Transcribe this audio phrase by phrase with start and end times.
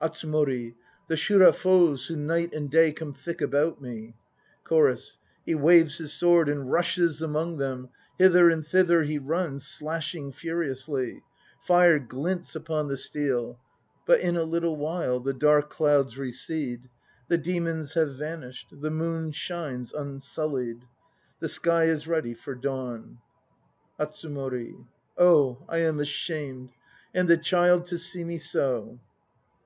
[0.00, 0.76] ATSUMORI.
[1.08, 4.14] The Shura foes who night and day Come thick about me!
[4.66, 5.18] CHORUS.
[5.44, 11.20] He waves his sword and rushes among them, Hither and thither he runs slashing furiously;
[11.60, 13.60] Fire glints upon the steel.
[14.06, 16.88] But in a little while The dark clouds recede;
[17.28, 20.86] The demons have vanished, The moon shines unsullied;
[21.40, 23.18] The sky is ready for dawn.
[24.00, 24.86] ATSUMORI.
[25.18, 25.62] Oh!
[25.68, 26.70] I am ashamed....
[27.12, 28.98] And the child to see me so.